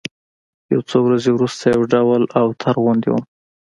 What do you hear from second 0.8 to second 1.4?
څو ورځې